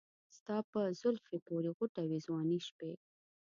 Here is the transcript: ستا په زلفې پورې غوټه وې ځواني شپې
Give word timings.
ستا 0.37 0.57
په 0.71 0.79
زلفې 1.01 1.37
پورې 1.47 1.69
غوټه 1.77 2.01
وې 2.09 2.17
ځواني 2.25 2.59
شپې 2.67 2.91